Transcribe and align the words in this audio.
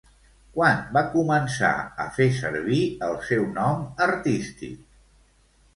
Quan 0.53 0.79
va 0.95 1.03
començar 1.15 1.69
a 2.05 2.07
fer 2.17 2.27
servir 2.39 2.81
el 3.09 3.15
seu 3.29 3.47
nom 3.61 3.87
artístic? 4.11 4.83